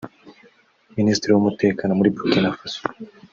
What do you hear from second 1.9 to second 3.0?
muri Burkina Faso